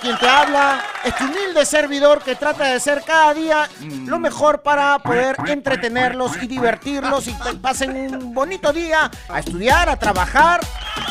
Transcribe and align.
Quien 0.00 0.18
te 0.18 0.26
habla 0.26 0.82
es 1.04 1.14
tu 1.14 1.24
humilde 1.24 1.66
servidor 1.66 2.22
que 2.22 2.34
trata 2.34 2.64
de 2.64 2.80
ser 2.80 3.02
cada 3.04 3.34
día 3.34 3.68
lo 4.06 4.18
mejor 4.18 4.62
para 4.62 4.98
poder 4.98 5.36
entretenerlos 5.46 6.42
y 6.42 6.46
divertirlos 6.46 7.28
y 7.28 7.34
que 7.34 7.52
pasen 7.54 8.14
un 8.14 8.32
bonito 8.32 8.72
día 8.72 9.10
a 9.28 9.40
estudiar, 9.40 9.90
a 9.90 9.96
trabajar, 9.96 10.60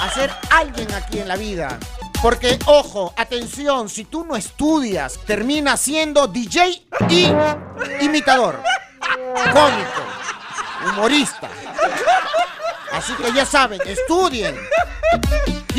a 0.02 0.10
ser 0.10 0.32
alguien 0.50 0.92
aquí 0.94 1.20
en 1.20 1.28
la 1.28 1.36
vida. 1.36 1.78
Porque, 2.22 2.58
ojo, 2.66 3.14
atención, 3.16 3.90
si 3.90 4.06
tú 4.06 4.26
no 4.26 4.36
estudias, 4.36 5.20
terminas 5.26 5.80
siendo 5.80 6.28
DJ 6.28 6.84
y 7.10 7.32
imitador, 8.02 8.62
cómico, 9.54 10.02
humorista. 10.90 11.48
Así 12.92 13.14
que 13.14 13.32
ya 13.34 13.46
saben, 13.46 13.80
estudien. 13.86 14.58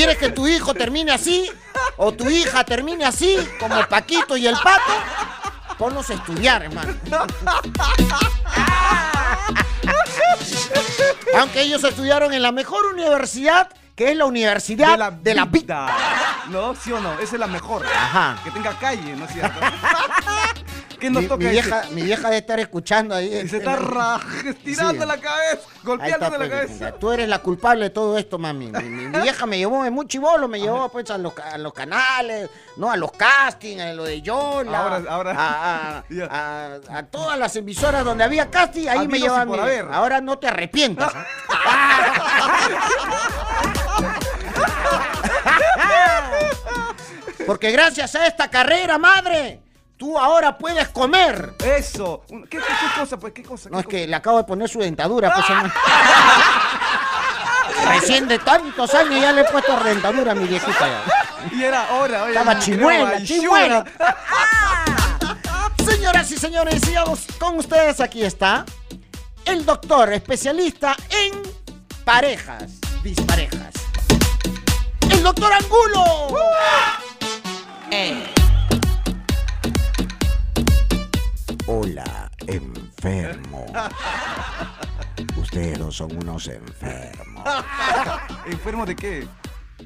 ¿Quieres 0.00 0.16
que 0.16 0.30
tu 0.30 0.48
hijo 0.48 0.72
termine 0.72 1.12
así? 1.12 1.46
¿O 1.98 2.10
tu 2.10 2.30
hija 2.30 2.64
termine 2.64 3.04
así, 3.04 3.36
como 3.58 3.86
Paquito 3.86 4.34
y 4.34 4.46
el 4.46 4.54
Pato? 4.54 4.94
Ponlos 5.76 6.08
a 6.08 6.14
estudiar, 6.14 6.62
hermano. 6.62 6.94
Aunque 11.38 11.60
ellos 11.60 11.84
estudiaron 11.84 12.32
en 12.32 12.40
la 12.40 12.50
mejor 12.50 12.86
universidad, 12.86 13.68
que 13.94 14.12
es 14.12 14.16
la 14.16 14.24
Universidad 14.24 15.12
de 15.12 15.34
la, 15.34 15.44
Vida. 15.44 15.94
¿No? 16.48 16.74
¿Sí 16.74 16.90
o 16.92 16.98
no? 16.98 17.20
Esa 17.20 17.34
es 17.36 17.38
la 17.40 17.46
mejor. 17.46 17.84
Ajá. 17.84 18.38
Que 18.42 18.50
tenga 18.52 18.72
calle, 18.78 19.14
¿no 19.14 19.26
es 19.26 19.32
cierto? 19.34 19.60
¿Qué 21.00 21.08
nos 21.10 21.22
Mi, 21.22 21.28
toca 21.28 21.44
mi 21.44 21.50
vieja, 21.50 21.82
mi 21.92 22.02
vieja 22.02 22.24
debe 22.28 22.36
estar 22.38 22.60
escuchando 22.60 23.14
ahí. 23.14 23.34
Y 23.34 23.48
se 23.48 23.56
está 23.56 23.76
ra- 23.76 24.20
estirando 24.46 25.02
Sí. 25.02 25.08
la 25.08 25.16
cabeza, 25.16 25.60
está, 26.06 26.28
la 26.30 26.36
pues, 26.36 26.50
cabeza. 26.50 26.92
Tú 26.92 27.10
eres 27.10 27.26
la 27.28 27.38
culpable 27.38 27.84
de 27.84 27.90
todo 27.90 28.18
esto, 28.18 28.38
mami. 28.38 28.66
Mi, 28.70 29.06
vieja 29.22 29.46
me 29.46 29.56
llevó 29.58 29.82
de 29.82 29.90
muy 29.90 30.06
chivolo, 30.06 30.46
me 30.46 30.60
llevó 30.60 30.88
pues 30.90 31.10
a 31.10 31.16
los, 31.18 31.32
ca- 31.32 31.50
a 31.54 31.58
los 31.58 31.72
canales, 31.72 32.50
no 32.76 32.90
a 32.90 32.96
los 32.98 33.12
castings, 33.12 33.80
a 33.80 33.92
lo 33.94 34.04
de 34.04 34.20
Yola, 34.20 34.78
Ahora- 34.78 35.02
ahora- 35.10 35.34
a, 35.36 35.98
a- 35.98 36.04
Ya. 36.10 36.26
a- 36.30 36.98
a 36.98 37.02
todas 37.06 37.38
las 37.38 37.56
emisoras 37.56 38.04
donde 38.04 38.22
había 38.24 38.50
casting, 38.50 38.86
ahí 38.88 38.98
me 39.08 39.16
Habidos 39.16 39.18
y 39.18 39.22
llevan. 39.22 39.48
por 39.48 39.56
mi- 39.56 39.62
haber. 39.62 39.86
Ahora 39.90 40.20
no 40.20 40.38
te 40.38 40.48
arrepientas. 40.48 41.12
Porque 47.46 47.70
gracias 47.72 48.14
a 48.14 48.26
esta 48.26 48.48
carrera, 48.48 48.98
madre, 48.98 49.60
tú 50.00 50.18
ahora 50.18 50.56
puedes 50.56 50.88
comer. 50.88 51.54
Eso. 51.62 52.22
Un- 52.30 52.44
¿Qué, 52.44 52.56
qué- 52.56 52.64
qué 52.64 53.00
cosa, 53.00 53.18
pues? 53.18 53.34
¿Qué 53.34 53.42
cosa? 53.42 53.68
No, 53.68 53.76
qué 53.76 53.80
es 53.82 53.86
que 53.86 54.06
le 54.08 54.16
acabo 54.16 54.38
de 54.38 54.44
poner 54.44 54.66
su 54.68 54.78
dentadura, 54.80 55.32
pues. 55.34 55.46
Recién 58.00 58.26
de 58.26 58.38
tantos 58.38 58.94
años 58.94 59.20
ya 59.20 59.32
le 59.32 59.42
he 59.42 59.44
puesto 59.44 59.78
dentadura 59.80 60.32
a 60.32 60.34
mi 60.34 60.46
viejita 60.48 60.88
ya. 60.88 61.02
Y 61.52 61.62
era 61.62 61.86
hora, 61.92 62.22
oye. 62.24 62.32
Estaba 62.32 62.58
chimuela, 62.58 63.22
chimuela. 63.22 63.84
Señoras 65.84 66.30
y 66.30 66.38
señores, 66.38 66.80
sigamos 66.82 67.20
con 67.38 67.58
ustedes. 67.58 68.00
Aquí 68.00 68.22
está 68.22 68.64
el 69.44 69.66
doctor 69.66 70.12
especialista 70.14 70.96
en 71.10 71.42
parejas, 72.04 72.64
disparejas. 73.02 73.74
El 75.10 75.22
doctor 75.22 75.52
Angulo. 75.52 76.28
Hola, 81.72 82.28
enfermo. 82.48 83.64
Ustedes 85.40 85.78
dos 85.78 85.94
son 85.96 86.16
unos 86.16 86.48
enfermos. 86.48 87.44
¿Enfermo 88.46 88.84
de 88.84 88.96
qué? 88.96 89.28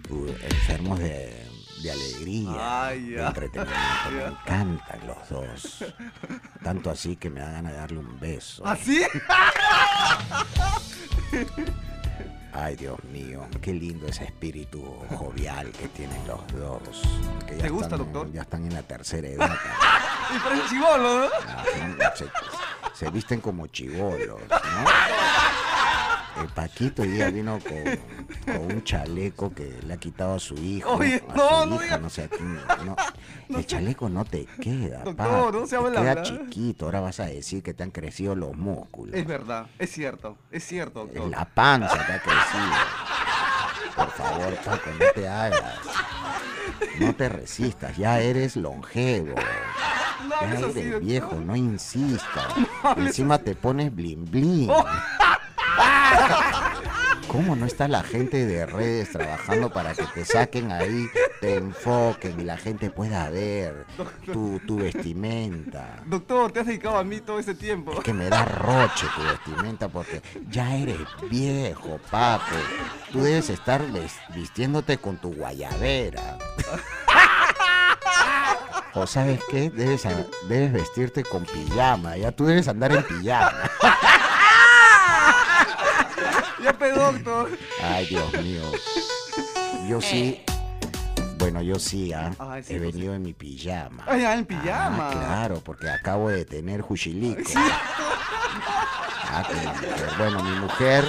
Uh, 0.08 0.28
enfermos 0.28 0.98
de, 0.98 1.46
de 1.82 1.90
alegría, 1.92 2.86
Ay, 2.86 3.10
de 3.10 3.22
entretenimiento. 3.22 3.76
Me 4.12 4.24
encantan 4.24 5.06
los 5.06 5.28
dos. 5.28 5.84
Tanto 6.62 6.88
así 6.90 7.16
que 7.16 7.28
me 7.28 7.40
da 7.40 7.50
ganas 7.52 7.72
de 7.72 7.78
darle 7.78 7.98
un 7.98 8.18
beso. 8.18 8.66
¿Así? 8.66 9.02
Ay, 12.54 12.76
Dios 12.76 12.96
mío, 13.12 13.46
qué 13.60 13.74
lindo 13.74 14.06
ese 14.06 14.24
espíritu 14.24 14.82
jovial 15.18 15.70
que 15.72 15.88
tienen 15.88 16.26
los 16.26 16.40
dos. 16.52 17.02
Que 17.46 17.56
ya 17.56 17.62
¿Te 17.64 17.68
gusta, 17.68 17.86
están- 17.88 17.98
doctor? 17.98 18.32
Ya 18.32 18.40
están 18.40 18.64
en 18.64 18.72
la 18.72 18.82
tercera 18.82 19.28
edad. 19.28 19.50
Y 20.34 20.74
¿no? 20.74 21.28
Ah, 21.48 22.12
Se, 22.14 22.26
se 22.94 23.10
visten 23.10 23.40
como 23.40 23.66
chivolos, 23.68 24.40
¿no? 24.48 26.42
El 26.42 26.48
Paquito 26.48 27.02
hoy 27.02 27.08
día 27.08 27.30
vino 27.30 27.60
con, 27.60 28.54
con 28.56 28.72
un 28.72 28.82
chaleco 28.82 29.54
que 29.54 29.78
le 29.86 29.94
ha 29.94 29.96
quitado 29.96 30.34
a 30.34 30.40
su 30.40 30.54
hijo. 30.56 30.94
Oye, 30.94 31.22
a 31.28 31.34
no, 31.34 31.62
su 31.62 31.66
no 31.68 31.84
hija, 31.84 31.98
no 31.98 32.10
sé 32.10 32.28
no. 32.84 32.96
El 33.56 33.64
chaleco 33.66 34.08
no 34.08 34.24
te 34.24 34.44
queda, 34.60 35.04
Paco, 35.04 35.52
no 35.52 35.60
se 35.64 35.70
te 35.70 35.76
habla 35.76 36.00
queda 36.00 36.22
chiquito. 36.22 36.86
Ahora 36.86 37.00
vas 37.00 37.20
a 37.20 37.26
decir 37.26 37.62
que 37.62 37.72
te 37.72 37.84
han 37.84 37.92
crecido 37.92 38.34
los 38.34 38.56
músculos. 38.56 39.14
Es 39.14 39.26
verdad, 39.26 39.66
es 39.78 39.92
cierto, 39.92 40.36
es 40.50 40.64
cierto, 40.66 41.00
doctor. 41.06 41.28
La 41.28 41.44
panza 41.44 42.04
te 42.04 42.12
ha 42.12 42.20
crecido. 42.20 42.74
Por 43.94 44.10
favor, 44.10 44.54
Paco, 44.64 44.90
no 44.98 45.06
te 45.14 45.28
hagas. 45.28 45.78
No 46.98 47.14
te 47.14 47.28
resistas, 47.28 47.96
ya 47.96 48.18
eres 48.20 48.56
longevo. 48.56 49.34
Hables 50.40 50.62
así, 50.62 50.78
eres 50.78 50.84
doctor. 50.92 51.00
viejo, 51.00 51.34
no 51.36 51.56
insistas. 51.56 52.46
Encima 52.96 53.38
te 53.38 53.54
pones 53.54 53.94
blin 53.94 54.24
blin. 54.24 54.70
Oh. 54.70 54.84
¿Cómo 57.28 57.56
no 57.56 57.66
está 57.66 57.88
la 57.88 58.04
gente 58.04 58.46
de 58.46 58.64
redes 58.64 59.10
trabajando 59.10 59.68
para 59.72 59.92
que 59.92 60.04
te 60.04 60.24
saquen 60.24 60.70
ahí, 60.70 61.08
te 61.40 61.56
enfoquen 61.56 62.38
y 62.38 62.44
la 62.44 62.56
gente 62.56 62.90
pueda 62.90 63.28
ver 63.28 63.86
tu, 64.32 64.60
tu 64.64 64.76
vestimenta? 64.76 66.00
Doctor, 66.06 66.52
te 66.52 66.60
has 66.60 66.66
dedicado 66.66 66.96
a 66.96 67.02
mí 67.02 67.20
todo 67.20 67.40
ese 67.40 67.56
tiempo. 67.56 67.92
Es 67.92 68.00
que 68.00 68.12
me 68.12 68.28
da 68.28 68.44
roche 68.44 69.06
tu 69.16 69.22
vestimenta 69.22 69.88
porque 69.88 70.22
ya 70.48 70.76
eres 70.76 71.00
viejo, 71.28 71.98
Paco. 72.08 72.54
Tú 73.10 73.22
debes 73.22 73.50
estar 73.50 73.82
vistiéndote 74.32 74.98
con 74.98 75.16
tu 75.16 75.34
guayabera. 75.34 76.38
O 78.94 79.06
sabes 79.06 79.40
qué, 79.50 79.70
debes, 79.70 80.06
debes 80.48 80.72
vestirte 80.72 81.24
con 81.24 81.44
pijama. 81.44 82.16
Ya 82.16 82.30
tú 82.30 82.46
debes 82.46 82.68
andar 82.68 82.92
en 82.92 83.02
pijama. 83.02 83.70
Ya 86.62 86.72
pe, 86.72 86.92
doctor. 86.92 87.50
Ay, 87.82 88.06
Dios 88.06 88.32
mío. 88.40 88.62
Yo 89.86 90.00
sí. 90.00 90.42
Bueno, 91.36 91.60
yo 91.60 91.78
sí, 91.78 92.10
¿ah? 92.14 92.32
Ay, 92.38 92.62
sí, 92.62 92.72
he 92.72 92.78
pues 92.78 92.94
venido 92.94 93.14
en 93.14 93.20
mi 93.20 93.34
pijama. 93.34 94.02
Ay, 94.06 94.24
ah, 94.24 94.32
en 94.32 94.46
pijama. 94.46 95.10
Ah, 95.10 95.12
claro, 95.12 95.60
porque 95.62 95.90
acabo 95.90 96.30
de 96.30 96.46
tener 96.46 96.80
juchilico. 96.80 97.42
Ah, 99.30 99.46
que 99.46 100.16
Bueno, 100.16 100.42
mi 100.42 100.58
mujer 100.58 101.04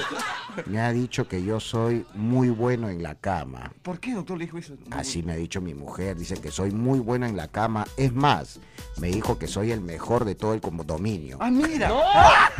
me 0.66 0.80
ha 0.80 0.92
dicho 0.92 1.28
que 1.28 1.42
yo 1.42 1.60
soy 1.60 2.06
muy 2.14 2.48
bueno 2.50 2.88
en 2.88 3.02
la 3.02 3.14
cama. 3.14 3.72
¿Por 3.82 4.00
qué, 4.00 4.14
doctor, 4.14 4.38
le 4.38 4.46
dijo 4.46 4.58
eso? 4.58 4.74
Así 4.90 5.22
me 5.22 5.32
ha 5.32 5.36
dicho 5.36 5.60
mi 5.60 5.74
mujer. 5.74 6.16
Dice 6.16 6.36
que 6.40 6.50
soy 6.50 6.70
muy 6.70 6.98
bueno 6.98 7.26
en 7.26 7.36
la 7.36 7.48
cama. 7.48 7.86
Es 7.96 8.12
más, 8.12 8.60
me 8.98 9.08
dijo 9.08 9.38
que 9.38 9.46
soy 9.46 9.70
el 9.72 9.80
mejor 9.80 10.24
de 10.24 10.34
todo 10.34 10.54
el 10.54 10.60
condominio. 10.60 11.38
Ah, 11.40 11.50
mira. 11.50 11.90
¡Ah, 11.92 12.50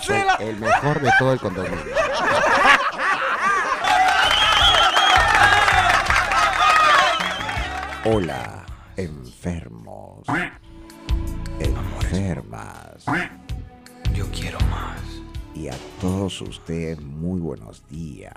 Soy 0.00 0.16
Hacela. 0.16 0.34
el 0.36 0.56
mejor 0.58 1.00
de 1.00 1.10
todo 1.18 1.32
el 1.32 1.40
condominio. 1.40 1.78
Hola, 8.04 8.64
enfermos. 8.96 10.26
Enfermas. 11.60 13.04
Yo 14.14 14.26
quiero 14.30 14.58
más. 14.70 14.97
Y 15.58 15.68
a 15.68 15.74
todos 16.00 16.40
ustedes 16.40 17.00
muy 17.00 17.40
buenos 17.40 17.82
días. 17.88 18.32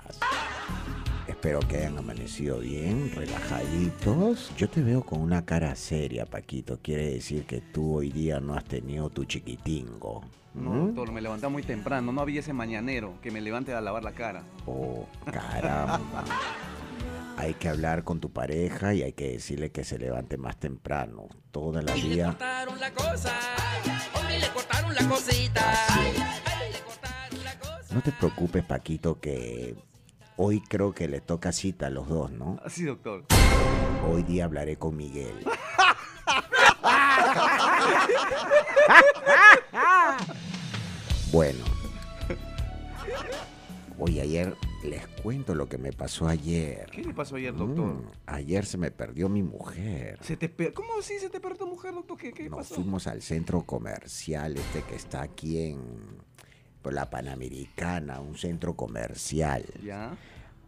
Espero 1.28 1.60
que 1.60 1.76
hayan 1.78 1.96
amanecido 1.98 2.58
bien, 2.58 3.12
relajaditos. 3.14 4.50
Yo 4.56 4.68
te 4.68 4.82
veo 4.82 5.02
con 5.04 5.20
una 5.20 5.44
cara 5.44 5.74
seria, 5.76 6.26
Paquito. 6.26 6.80
Quiere 6.82 7.10
decir 7.10 7.44
que 7.46 7.60
tú 7.60 7.96
hoy 7.98 8.10
día 8.10 8.40
no 8.40 8.54
has 8.54 8.64
tenido 8.64 9.08
tu 9.08 9.24
chiquitingo. 9.24 10.22
No, 10.54 10.70
¿Mm? 10.70 10.86
doctor, 10.94 11.12
me 11.12 11.20
levantaba 11.20 11.50
muy 11.50 11.62
temprano. 11.62 12.12
No 12.12 12.20
había 12.20 12.40
ese 12.40 12.52
mañanero 12.52 13.14
que 13.22 13.30
me 13.30 13.40
levante 13.40 13.72
a 13.72 13.80
lavar 13.80 14.02
la 14.02 14.12
cara. 14.12 14.42
Oh, 14.66 15.06
caramba. 15.30 16.00
Hay 17.36 17.54
que 17.54 17.68
hablar 17.68 18.02
con 18.04 18.20
tu 18.20 18.30
pareja 18.30 18.94
y 18.94 19.02
hay 19.02 19.12
que 19.12 19.30
decirle 19.32 19.70
que 19.70 19.84
se 19.84 19.98
levante 19.98 20.36
más 20.36 20.58
temprano. 20.58 21.28
Toda 21.52 21.82
la 21.82 21.96
Y 21.96 22.02
le 22.02 22.08
vida. 22.08 22.26
cortaron 22.26 22.80
la 22.80 22.92
cosa. 22.92 23.32
Hombre, 24.14 24.38
le 24.40 24.48
cortaron 24.48 24.94
la 24.94 25.08
cosita. 25.08 25.72
Así 25.72 26.51
No 27.94 28.00
te 28.00 28.12
preocupes, 28.12 28.64
Paquito, 28.64 29.20
que 29.20 29.76
hoy 30.36 30.60
creo 30.62 30.92
que 30.94 31.08
le 31.08 31.20
toca 31.20 31.52
cita 31.52 31.86
a 31.88 31.90
los 31.90 32.08
dos, 32.08 32.30
¿no? 32.32 32.58
Así, 32.64 32.84
doctor. 32.84 33.24
Hoy 34.08 34.22
día 34.22 34.44
hablaré 34.44 34.76
con 34.76 34.96
Miguel. 34.96 35.34
Bueno. 41.32 41.64
Oye, 43.98 44.20
ayer 44.20 44.56
les 44.84 45.06
cuento 45.22 45.54
lo 45.54 45.68
que 45.68 45.78
me 45.78 45.92
pasó 45.92 46.26
ayer. 46.26 46.90
¿Qué 46.90 47.02
le 47.04 47.14
pasó 47.14 47.36
ayer, 47.36 47.54
doctor? 47.54 47.86
Mm, 47.94 48.06
ayer 48.26 48.66
se 48.66 48.76
me 48.78 48.90
perdió 48.90 49.28
mi 49.28 49.42
mujer. 49.42 50.18
¿Se 50.22 50.36
te 50.36 50.48
per- 50.48 50.72
¿Cómo 50.72 50.98
así 50.98 51.18
se 51.18 51.30
te 51.30 51.40
perdió 51.40 51.58
tu 51.58 51.66
mujer, 51.68 51.94
doctor? 51.94 52.18
¿Qué, 52.18 52.32
qué 52.32 52.48
Nos 52.48 52.58
pasó? 52.58 52.74
fuimos 52.74 53.06
al 53.06 53.22
centro 53.22 53.62
comercial 53.62 54.56
este 54.56 54.82
que 54.82 54.96
está 54.96 55.22
aquí 55.22 55.60
en 55.70 55.78
por 56.82 56.92
la 56.92 57.08
Panamericana, 57.08 58.20
un 58.20 58.36
centro 58.36 58.74
comercial. 58.74 59.64
¿Ya? 59.84 60.16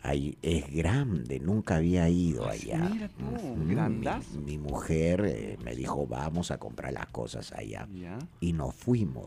Ahí 0.02 0.36
es 0.42 0.70
grande, 0.70 1.40
nunca 1.40 1.76
había 1.76 2.08
ido 2.10 2.44
Ah, 2.46 2.50
allá. 2.52 2.76
mira 2.92 3.08
tú, 3.08 3.24
Ujú, 3.24 4.40
mi- 4.44 4.58
mujer 4.58 5.24
eh, 5.26 5.58
me 5.64 5.74
dijo, 5.74 6.06
vamos 6.06 6.50
a 6.50 6.58
comprar 6.58 6.92
las 6.92 7.06
cosas 7.06 7.52
allá. 7.52 7.88
¿Ya? 7.92 8.18
Y 8.40 8.52
nos 8.52 8.74
fuimos. 8.74 9.26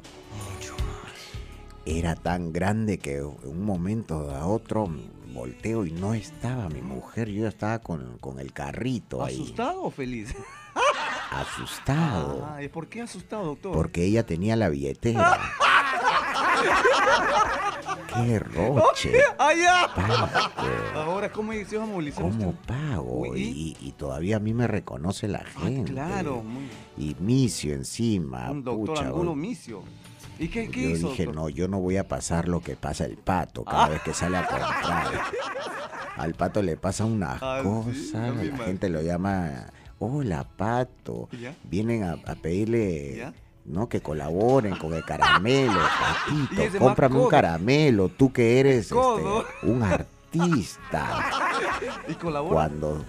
Era 1.85 2.15
tan 2.15 2.51
grande 2.53 2.97
que 2.99 3.17
en 3.17 3.25
un 3.43 3.63
momento 3.63 4.29
a 4.35 4.45
otro 4.45 4.89
volteo 5.33 5.85
y 5.85 5.91
no 5.91 6.13
estaba 6.13 6.69
mi 6.69 6.81
mujer. 6.81 7.29
Yo 7.29 7.47
estaba 7.47 7.79
con, 7.79 8.17
con 8.19 8.39
el 8.39 8.51
carrito 8.53 9.23
ahí. 9.23 9.35
¿Asustado 9.41 9.83
o 9.83 9.89
feliz? 9.89 10.35
Asustado. 11.31 12.45
Ay, 12.53 12.67
¿por 12.69 12.87
qué 12.87 13.01
asustado, 13.01 13.45
doctor? 13.45 13.71
Porque 13.73 14.03
ella 14.05 14.25
tenía 14.25 14.55
la 14.55 14.69
billetera. 14.69 15.39
¡Qué 18.13 18.39
roche! 18.39 19.13
¡Ah! 19.38 19.92
Paco! 19.95 20.68
Ahora, 20.95 21.31
¿cómo 21.31 21.54
va 21.77 21.83
a 21.83 21.86
movilizar 21.88 22.24
¿Cómo 22.24 22.54
pago? 22.65 23.36
Y, 23.36 23.77
y 23.80 23.92
todavía 23.94 24.38
a 24.38 24.39
mí 24.39 24.54
me 24.54 24.68
reconoce 24.68 25.27
la 25.27 25.39
Ah, 25.56 25.59
gente. 25.62 25.92
claro, 25.94 26.42
muy- 26.44 26.68
Y 26.98 27.15
Micio 27.19 27.74
encima. 27.74 28.50
un 28.51 28.63
doctor 28.63 28.95
pucha, 28.95 29.07
Angulo 29.07 29.36
Micio. 29.36 29.83
¿Y 30.39 30.48
qué, 30.50 30.69
qué 30.69 30.83
yo 30.83 30.89
hizo, 30.89 31.09
dije, 31.09 31.25
doctor? 31.25 31.44
no, 31.44 31.50
yo 31.50 31.68
no 31.68 31.80
voy 31.80 31.98
a 31.98 32.07
pasar 32.07 32.48
lo 32.48 32.59
que 32.62 32.75
pasa 32.75 33.06
el 33.06 33.18
pato 33.18 33.63
cada 33.63 33.86
Ah. 33.86 33.89
vez 33.89 34.01
que 34.01 34.13
sale 34.13 34.38
a 34.38 34.48
comprar. 34.48 35.21
Al 36.18 36.33
pato 36.33 36.62
le 36.63 36.77
pasa 36.77 37.06
unas 37.06 37.42
Ah, 37.42 37.59
sí, 37.62 37.68
cosas, 37.68 38.36
no 38.36 38.44
la 38.44 38.57
gente 38.57 38.89
lo 38.89 39.01
llama, 39.01 39.68
hola 40.00 40.48
pato. 40.57 41.30
¿Ya? 41.39 41.56
Vienen 41.63 42.04
a, 42.04 42.13
a 42.25 42.36
pedirle, 42.36 43.15
¿Ya? 43.18 43.33
¿No? 43.67 43.87
Que 43.89 44.01
colaboren 44.01 44.75
con 44.77 44.93
el 44.93 45.03
caramelo, 45.03 45.73
patito, 46.49 46.79
cómprame 46.79 47.19
un 47.19 47.29
caramelo, 47.29 48.09
tú 48.09 48.31
que 48.33 48.59
eres 48.59 48.91
este, 48.91 48.95
un 49.63 49.83
artista. 49.83 51.25
¿Y 52.07 52.13
colabora? 52.15 52.53
Cuando, 52.53 53.05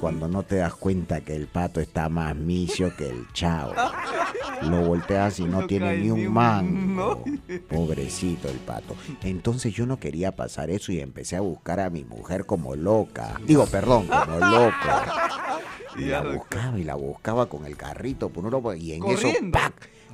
cuando 0.00 0.28
no 0.28 0.42
te 0.42 0.56
das 0.56 0.74
cuenta 0.74 1.20
que 1.22 1.34
el 1.34 1.46
pato 1.46 1.80
está 1.80 2.08
más 2.08 2.34
micio 2.36 2.94
que 2.96 3.08
el 3.08 3.26
chao. 3.32 3.72
Lo 4.62 4.80
volteas 4.82 5.38
y 5.38 5.44
no 5.44 5.60
No 5.60 5.66
tiene 5.68 5.96
ni 5.98 6.10
un- 6.10 6.32
mango. 6.32 7.22
no. 7.24 7.58
Pobrecito 7.68 8.48
el 8.48 8.58
pato. 8.58 8.96
Entonces 9.22 9.72
yo 9.72 9.86
no 9.86 9.98
quería 10.00 10.34
pasar 10.34 10.68
eso 10.70 10.90
y 10.92 11.00
empecé 11.00 11.36
a 11.36 11.40
buscar 11.40 11.78
a 11.80 11.90
mi 11.90 12.04
mujer 12.04 12.44
como 12.44 12.74
loca. 12.74 13.40
Digo, 13.44 13.66
perdón, 13.66 14.08
como 14.08 14.38
loco. 14.38 14.72
Y 15.98 16.06
la 16.06 16.22
buscaba 16.22 16.78
y 16.78 16.84
la 16.84 16.94
buscaba 16.94 17.46
con 17.46 17.66
el 17.66 17.76
carrito 17.76 18.28
por 18.30 18.44
uno 18.44 18.74
y 18.74 18.92
en 18.92 19.04
eso 19.06 19.28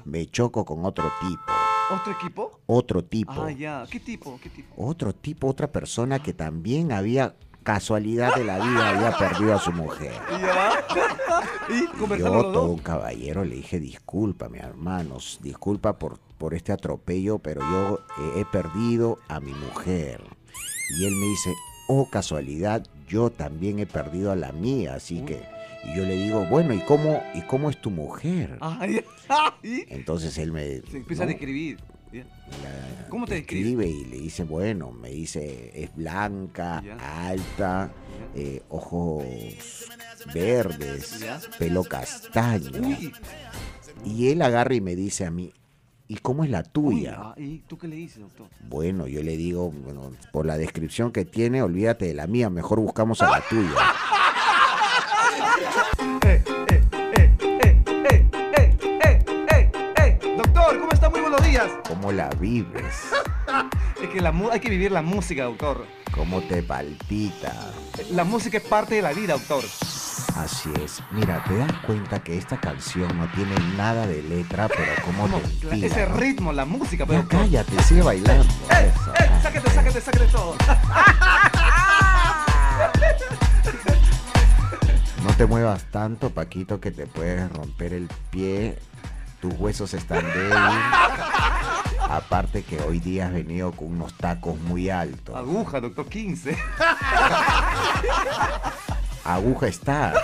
me 0.05 0.27
choco 0.27 0.65
con 0.65 0.85
otro 0.85 1.11
tipo. 1.21 1.53
¿Otro 1.95 2.13
equipo? 2.13 2.61
Otro 2.67 3.05
tipo. 3.05 3.43
Ah, 3.43 3.53
ya. 3.53 3.87
¿Qué 3.91 4.01
tipo? 4.01 4.39
¿Qué 4.43 4.49
tipo? 4.51 4.75
Otro 4.77 5.15
tipo, 5.15 5.49
otra 5.49 5.71
persona 5.71 6.23
que 6.23 6.33
también 6.33 6.93
había 6.93 7.35
casualidad 7.63 8.35
de 8.35 8.45
la 8.45 8.59
vida 8.59 8.91
había 8.91 9.17
perdido 9.17 9.55
a 9.55 9.59
su 9.59 9.73
mujer. 9.73 10.13
¿Ya? 10.31 10.85
¿Y 11.69 12.19
Yo, 12.19 12.27
todo 12.27 12.53
dos? 12.53 12.71
un 12.71 12.79
caballero, 12.79 13.45
le 13.45 13.57
dije, 13.57 13.81
disculpa, 13.81 14.49
mi 14.49 14.59
hermanos, 14.59 15.41
disculpa 15.43 15.99
por, 15.99 16.19
por 16.39 16.55
este 16.55 16.73
atropello, 16.73 17.39
pero 17.39 17.63
yo 17.63 18.01
eh, 18.19 18.41
he 18.41 18.45
perdido 18.45 19.19
a 19.29 19.41
mi 19.41 19.53
mujer. 19.53 20.23
Y 20.99 21.07
él 21.07 21.15
me 21.15 21.27
dice, 21.27 21.55
oh 21.89 22.09
casualidad, 22.11 22.87
yo 23.09 23.31
también 23.31 23.79
he 23.79 23.87
perdido 23.87 24.31
a 24.31 24.37
la 24.37 24.53
mía, 24.53 24.95
así 24.95 25.21
que... 25.23 25.43
Y 25.87 25.97
yo 25.97 26.05
le 26.05 26.17
digo, 26.17 26.47
bueno, 26.47 26.73
¿y 26.75 26.81
cómo, 26.81 27.23
y 27.35 27.43
cómo 27.43 27.71
es 27.71 27.81
tu 27.81 27.91
mujer? 27.91 28.59
Entonces 29.63 30.39
él 30.39 30.53
me... 30.53 30.81
Se 30.83 30.97
empieza 30.99 31.25
a 31.25 31.27
describir. 31.27 31.79
¿Cómo 33.09 33.27
te 33.27 33.35
describe? 33.35 33.87
y 33.89 34.05
le 34.05 34.19
dice, 34.19 34.45
bueno, 34.45 34.93
me 34.93 35.11
dice, 35.11 35.71
es 35.75 35.95
blanca, 35.95 36.83
alta, 36.99 37.91
eh, 38.35 38.63
ojos 38.69 39.25
verdes, 40.33 41.25
pelo 41.59 41.85
castaño. 41.85 42.87
Uy. 42.87 43.13
Y 44.05 44.29
él 44.29 44.43
agarra 44.43 44.75
y 44.75 44.81
me 44.81 44.95
dice 44.95 45.25
a 45.27 45.31
mí, 45.31 45.53
¿y 46.09 46.17
cómo 46.17 46.45
es 46.45 46.51
la 46.51 46.61
Uy, 46.61 46.65
tuya? 46.73 47.17
ah, 47.19 47.35
¿Y 47.37 47.59
tú 47.61 47.79
qué 47.79 47.89
le 47.89 47.97
dices, 47.97 48.21
doctor? 48.21 48.49
Bueno, 48.69 49.07
yo 49.07 49.23
le 49.23 49.37
digo, 49.37 49.71
bueno, 49.71 50.13
por 50.33 50.47
la 50.47 50.57
descripción 50.57 51.11
que 51.11 51.25
tiene, 51.25 51.63
olvídate 51.63 52.07
de 52.07 52.15
la 52.15 52.27
mía, 52.27 52.49
mejor 52.51 52.81
buscamos 52.81 53.23
a 53.23 53.31
la 53.31 53.41
tuya. 53.49 53.71
días. 61.55 61.71
¿Cómo 61.89 62.11
la 62.12 62.29
vives? 62.41 62.95
Es 64.03 64.09
que 64.11 64.21
la 64.21 64.35
hay 64.53 64.59
que 64.61 64.69
vivir 64.69 64.91
la 64.91 65.03
música, 65.03 65.45
doctor. 65.45 65.87
¿Cómo 66.12 66.43
te 66.43 66.62
palpita? 66.62 67.73
La 68.11 68.25
música 68.25 68.59
es 68.59 68.65
parte 68.65 68.97
de 68.97 69.03
la 69.03 69.12
vida, 69.12 69.35
doctor. 69.35 69.62
Así 70.37 70.69
es. 70.85 71.01
Mira, 71.12 71.43
te 71.45 71.56
das 71.56 71.73
cuenta 71.87 72.23
que 72.23 72.37
esta 72.37 72.61
canción 72.61 73.17
no 73.17 73.27
tiene 73.33 73.55
nada 73.77 74.06
de 74.06 74.21
letra, 74.23 74.69
pero 74.69 74.93
cómo 75.06 75.29
No, 75.29 75.39
te 75.39 75.47
inspira. 75.49 75.87
ese 75.87 76.06
¿no? 76.09 76.17
ritmo, 76.17 76.53
la 76.53 76.65
música, 76.65 77.06
pero 77.06 77.27
cállate, 77.29 77.81
sigue 77.85 78.03
bailando. 78.03 78.45
¡Eh, 78.71 78.93
Eso. 78.95 79.15
eh! 79.15 79.31
¡Sáquete, 79.43 79.71
sáquete, 79.71 80.01
sáquete 80.01 80.27
todo! 80.27 80.56
No 85.25 85.33
te 85.37 85.47
muevas 85.47 85.85
tanto, 85.91 86.31
Paquito, 86.31 86.81
que 86.81 86.91
te 86.91 87.06
puedes 87.06 87.51
romper 87.53 87.95
el 87.95 88.09
pie. 88.31 88.77
Tus 89.44 89.52
huesos 89.58 89.93
están 89.93 90.25
débiles. 90.32 90.56
Aparte 92.08 92.62
que 92.62 92.81
hoy 92.81 92.99
día 92.99 93.26
has 93.26 93.35
venido 93.35 93.73
con 93.73 93.88
unos 93.88 94.14
tacos 94.14 94.58
muy 94.58 94.88
altos. 94.88 95.37
Aguja, 95.37 95.82
doctor 95.82 96.08
15. 96.08 96.56
Aguja 99.23 99.67
está. 99.67 100.14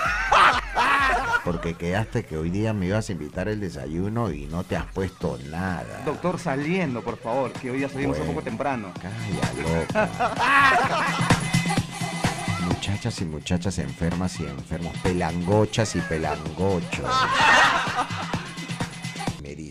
Porque 1.45 1.75
quedaste 1.75 2.25
que 2.25 2.39
hoy 2.39 2.49
día 2.49 2.73
me 2.73 2.87
ibas 2.87 3.11
a 3.11 3.13
invitar 3.13 3.49
el 3.49 3.61
desayuno 3.61 4.33
y 4.33 4.47
no 4.47 4.65
te 4.65 4.79
has 4.79 4.87
puesto 4.87 5.39
nada. 5.51 6.01
Doctor, 6.07 6.39
saliendo, 6.39 7.03
por 7.03 7.19
favor, 7.19 7.53
que 7.53 7.73
hoy 7.73 7.81
ya 7.81 7.91
salimos 7.91 8.19
un 8.21 8.29
poco 8.29 8.41
temprano. 8.41 8.91
Calla, 8.95 9.53
loca. 9.83 10.09
Muchachas 12.67 13.21
y 13.21 13.25
muchachas 13.27 13.79
enfermas 13.79 14.41
y 14.41 14.45
enfermos, 14.45 14.97
pelangochas 15.03 15.95
y 15.97 16.01
pelangochos. 16.01 17.05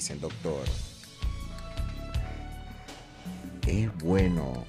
Dicen, 0.10 0.22
doctor, 0.22 0.64
¿es 3.68 3.98
bueno 4.00 4.66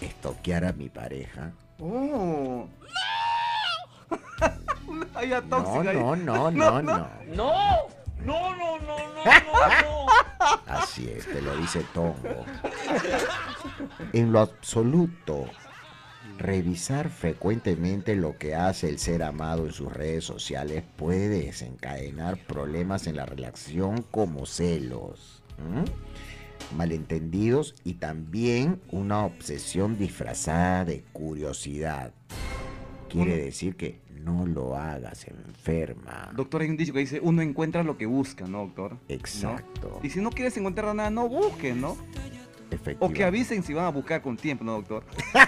estoquear 0.00 0.64
a 0.64 0.72
mi 0.72 0.88
pareja? 0.88 1.52
¡Oh! 1.78 2.66
Ya 5.28 5.40
No, 5.42 5.80
ahí. 5.80 5.96
no, 5.96 6.16
no, 6.16 6.50
no, 6.50 6.82
no. 6.82 6.82
No, 6.82 7.08
no, 7.26 8.56
no, 8.56 8.56
no, 8.56 8.78
no, 8.78 8.78
no, 8.80 9.28
no. 9.82 10.06
Así 10.66 11.08
es, 11.08 11.24
te 11.26 11.40
lo 11.40 11.56
dice 11.56 11.84
Tongo. 11.94 12.44
En 14.12 14.32
lo 14.32 14.40
absoluto, 14.40 15.46
revisar 16.38 17.10
frecuentemente 17.10 18.14
lo 18.14 18.38
que 18.38 18.54
hace 18.54 18.88
el 18.88 18.98
ser 18.98 19.22
amado 19.22 19.66
en 19.66 19.72
sus 19.72 19.92
redes 19.92 20.24
sociales 20.24 20.84
puede 20.96 21.28
desencadenar 21.28 22.38
problemas 22.46 23.06
en 23.06 23.16
la 23.16 23.26
relación 23.26 24.04
como 24.10 24.46
celos, 24.46 25.42
malentendidos 26.76 27.74
y 27.84 27.94
también 27.94 28.80
una 28.90 29.24
obsesión 29.24 29.98
disfrazada 29.98 30.84
de 30.84 31.02
curiosidad. 31.12 32.12
Quiere 33.08 33.38
decir 33.38 33.74
que 33.74 34.00
no 34.22 34.46
lo 34.46 34.76
hagas 34.76 35.26
enferma. 35.26 36.30
Doctor, 36.36 36.62
hay 36.62 36.68
un 36.68 36.76
dicho 36.76 36.92
que 36.92 36.98
dice, 37.00 37.20
uno 37.20 37.40
encuentra 37.42 37.82
lo 37.82 37.96
que 37.96 38.06
busca, 38.06 38.46
¿no, 38.46 38.58
doctor? 38.66 38.92
¿No? 38.92 39.00
Exacto. 39.08 40.00
Y 40.02 40.10
si 40.10 40.20
no 40.20 40.30
quieres 40.30 40.56
encontrar 40.56 40.94
nada, 40.94 41.10
no 41.10 41.28
busquen, 41.28 41.80
¿no? 41.80 41.96
O 43.00 43.10
que 43.10 43.24
avisen 43.24 43.62
si 43.62 43.72
van 43.72 43.86
a 43.86 43.90
buscar 43.90 44.20
con 44.20 44.36
tiempo, 44.36 44.64
¿no, 44.64 44.72
doctor? 44.72 45.04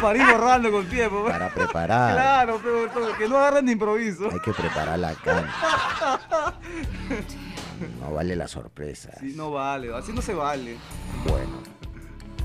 Para 0.00 0.18
ir 0.18 0.26
borrando 0.26 0.72
con 0.72 0.88
tiempo. 0.88 1.24
Para 1.26 1.48
preparar. 1.50 2.14
Claro, 2.14 2.60
pero 2.62 2.80
doctor, 2.82 3.16
que 3.16 3.28
no 3.28 3.36
agarren 3.36 3.66
de 3.66 3.72
improviso. 3.72 4.28
Hay 4.30 4.40
que 4.40 4.52
preparar 4.52 4.98
la 4.98 5.14
cancha. 5.14 6.18
No 8.00 8.12
vale 8.12 8.36
la 8.36 8.46
sorpresa. 8.46 9.10
Sí, 9.18 9.34
no 9.36 9.50
vale, 9.50 9.92
así 9.92 10.12
no 10.12 10.22
se 10.22 10.34
vale. 10.34 10.76
Bueno, 11.26 11.61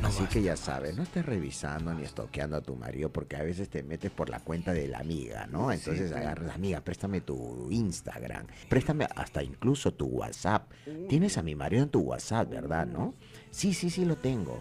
Así 0.03 0.23
que 0.25 0.41
ya 0.41 0.55
sabes, 0.55 0.95
no 0.95 1.03
estés 1.03 1.25
revisando 1.25 1.93
ni 1.93 2.03
estoqueando 2.03 2.55
a 2.57 2.61
tu 2.61 2.75
marido 2.75 3.09
porque 3.11 3.35
a 3.35 3.43
veces 3.43 3.69
te 3.69 3.83
metes 3.83 4.09
por 4.09 4.29
la 4.29 4.39
cuenta 4.39 4.73
de 4.73 4.87
la 4.87 4.99
amiga, 4.99 5.47
¿no? 5.47 5.71
Entonces 5.71 6.09
sí. 6.09 6.15
agarras, 6.15 6.55
amiga, 6.55 6.81
préstame 6.81 7.21
tu 7.21 7.69
Instagram, 7.71 8.45
préstame 8.69 9.07
hasta 9.15 9.43
incluso 9.43 9.93
tu 9.93 10.05
WhatsApp. 10.05 10.71
Tienes 11.09 11.37
a 11.37 11.43
mi 11.43 11.55
marido 11.55 11.83
en 11.83 11.89
tu 11.89 11.99
WhatsApp, 12.01 12.49
¿verdad, 12.49 12.85
no? 12.87 13.15
Sí, 13.51 13.73
sí, 13.73 13.89
sí 13.89 14.05
lo 14.05 14.15
tengo. 14.15 14.59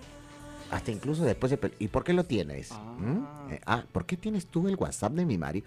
Hasta 0.71 0.91
incluso 0.91 1.23
después 1.25 1.51
de... 1.53 1.73
¿Y 1.79 1.89
por 1.89 2.03
qué 2.03 2.13
lo 2.13 2.25
tienes? 2.25 2.73
¿Mm? 2.73 3.19
Ah. 3.25 3.49
Eh, 3.53 3.61
ah, 3.67 3.85
¿por 3.93 4.05
qué 4.05 4.17
tienes 4.17 4.47
tú 4.47 4.67
el 4.67 4.75
WhatsApp 4.75 5.13
de 5.13 5.25
mi 5.25 5.39
marido? 5.39 5.67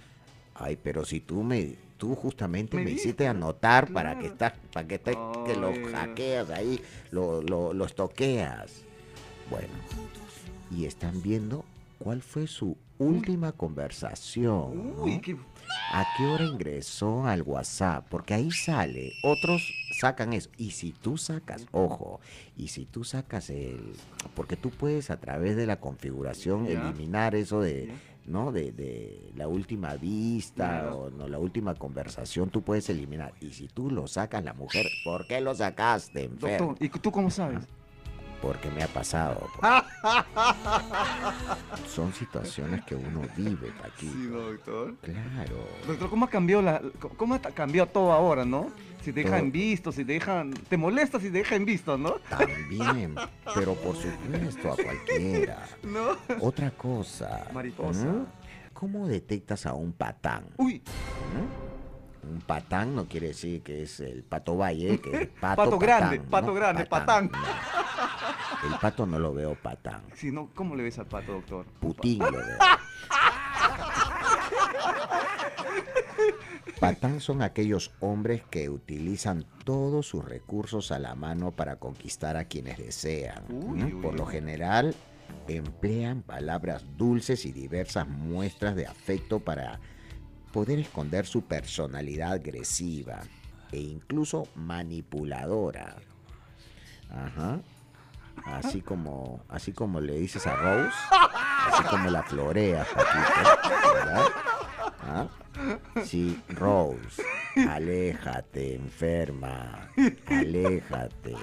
Ay, 0.55 0.77
pero 0.81 1.05
si 1.05 1.19
tú 1.21 1.41
me... 1.43 1.75
Tú 1.97 2.15
justamente 2.15 2.77
Me 2.77 2.91
hiciste 2.91 3.27
anotar 3.27 3.91
para 3.91 4.17
que 4.19 4.27
estás, 4.27 4.53
para 4.71 4.88
que, 4.88 4.99
te- 4.99 5.17
que 5.45 5.55
lo 5.57 5.73
hackeas 5.91 6.49
ahí, 6.49 6.81
lo, 7.11 7.41
lo, 7.41 7.73
lo 7.73 7.85
estoqueas. 7.85 8.85
Bueno, 9.50 9.74
y 10.72 10.86
están 10.86 11.22
viendo 11.22 11.65
cuál 11.98 12.22
fue 12.22 12.48
su 12.48 12.77
última 12.98 13.51
conversación. 13.51 14.96
¿no? 14.96 15.03
Uy, 15.03 15.20
qué... 15.20 15.38
¿A 15.91 16.06
qué 16.18 16.25
hora 16.25 16.46
ingresó 16.46 17.25
al 17.25 17.44
WhatsApp? 17.44 18.06
Porque 18.10 18.34
ahí 18.34 18.51
sale. 18.51 19.13
Otros 19.24 19.62
sacan 20.00 20.34
eso. 20.34 20.50
Y 20.58 20.72
si 20.72 20.91
tú 20.91 21.18
sacas, 21.18 21.65
ojo, 21.72 22.20
y 22.58 22.70
si 22.70 22.86
tú 22.86 23.03
sacas 23.03 23.50
el... 23.50 23.94
Porque 24.36 24.56
tú 24.56 24.72
puedes 24.72 25.10
a 25.10 25.20
través 25.20 25.56
de 25.56 25.68
la 25.68 25.79
configuración 25.79 26.65
eliminar 26.65 27.36
eso 27.36 27.62
de... 27.62 27.91
¿no? 28.25 28.51
De, 28.51 28.72
de 28.72 29.32
la 29.36 29.48
última 29.48 29.96
vista 29.96 30.94
o 30.94 31.10
no, 31.10 31.27
la 31.27 31.39
última 31.39 31.74
conversación, 31.74 32.51
tú 32.51 32.62
puedes 32.62 32.88
eliminar. 32.89 33.34
Y 33.41 33.53
si 33.53 33.68
tú 33.68 33.89
lo 33.89 34.06
sacas, 34.06 34.44
la 34.44 34.53
mujer, 34.53 34.86
¿por 35.03 35.25
qué 35.25 35.41
lo 35.41 35.56
sacaste, 35.56 36.25
enfermo? 36.25 36.68
Doctor, 36.68 36.86
¿y 36.86 36.89
tú 36.89 37.12
cómo 37.12 37.32
sabes? 37.32 37.68
Porque 38.41 38.69
me 38.72 38.81
ha 38.84 38.88
pasado. 38.88 39.48
Son 41.88 42.13
situaciones 42.13 42.84
que 42.86 42.96
uno 42.96 43.22
vive, 43.36 43.72
Paquito. 43.81 44.13
Sí, 44.13 44.27
doctor. 44.27 44.96
Claro. 45.01 45.67
Doctor, 45.86 46.10
¿cómo 46.10 46.25
ha 46.25 46.29
cambiado 46.29 46.62
la, 46.62 46.81
cómo 47.17 47.36
ha 47.36 47.39
cambiado 47.39 47.89
todo 47.89 48.13
ahora, 48.13 48.46
no? 48.46 48.67
Si 49.01 49.12
te 49.13 49.24
dejan 49.24 49.51
visto, 49.51 49.91
si 49.91 50.05
te 50.05 50.13
dejan, 50.13 50.51
te 50.51 50.77
molesta 50.77 51.19
si 51.19 51.25
te 51.31 51.39
dejan 51.39 51.65
visto, 51.65 51.98
¿no? 51.98 52.15
También, 52.29 53.15
pero 53.55 53.74
por 53.75 53.96
supuesto 53.96 54.74
a 54.74 54.75
cualquiera. 54.75 55.65
No. 55.84 56.17
Otra 56.41 56.72
cosa. 56.72 57.48
Mariposa. 57.53 58.01
¿m? 58.03 58.25
¿Cómo 58.74 59.08
detectas 59.08 59.65
a 59.65 59.74
un 59.74 59.91
patán? 59.93 60.46
Uy, 60.58 60.81
¿m? 61.36 61.69
Un 62.31 62.41
patán 62.41 62.93
no 62.96 63.05
quiere 63.05 63.27
decir 63.27 63.62
que 63.63 63.84
es 63.84 64.00
el 64.01 64.24
pato 64.24 64.58
valle, 64.58 65.00
que 65.00 65.24
es 65.24 65.27
pato, 65.29 65.63
Pato 65.63 65.79
grande, 65.79 66.19
pato 66.19 66.53
grande, 66.53 66.86
patán. 66.86 67.31
El 68.65 68.77
pato 68.79 69.05
no 69.05 69.19
lo 69.19 69.33
veo 69.33 69.55
patán. 69.55 70.01
si 70.15 70.31
no, 70.31 70.49
¿cómo 70.53 70.75
le 70.75 70.83
ves 70.83 70.99
al 70.99 71.07
pato, 71.07 71.33
doctor? 71.33 71.65
Putín 71.79 72.19
lo 72.19 72.31
veo. 72.31 72.57
Patán 76.79 77.19
son 77.19 77.41
aquellos 77.41 77.91
hombres 77.99 78.41
que 78.49 78.69
utilizan 78.69 79.45
todos 79.65 80.07
sus 80.07 80.23
recursos 80.23 80.91
a 80.91 80.99
la 80.99 81.13
mano 81.15 81.51
para 81.51 81.75
conquistar 81.77 82.37
a 82.37 82.45
quienes 82.45 82.77
desean. 82.77 83.43
Uy, 83.49 83.81
¿m? 83.81 83.95
uy, 83.95 84.01
Por 84.01 84.13
lo 84.15 84.25
general, 84.25 84.95
emplean 85.47 86.21
palabras 86.21 86.83
dulces 86.97 87.45
y 87.45 87.51
diversas 87.51 88.07
muestras 88.07 88.75
de 88.75 88.87
afecto 88.87 89.39
para 89.39 89.79
poder 90.53 90.79
esconder 90.79 91.25
su 91.25 91.41
personalidad 91.43 92.33
agresiva 92.33 93.19
e 93.71 93.79
incluso 93.79 94.47
manipuladora. 94.55 95.97
Ajá. 97.09 97.59
Así 98.46 98.81
como, 98.81 99.43
así 99.50 99.72
como 99.74 100.00
le 100.00 100.17
dices 100.17 100.46
a 100.48 100.55
Rose, 100.55 100.96
así 101.72 101.84
como 101.84 102.10
la 102.10 102.24
floreas, 102.24 102.88
Paquito, 102.88 103.93
¿verdad? 103.93 104.25
¿Ah? 105.03 105.27
Sí, 106.03 106.41
Rose, 106.50 107.24
aléjate, 107.67 108.75
enferma, 108.75 109.89
aléjate. 110.27 111.36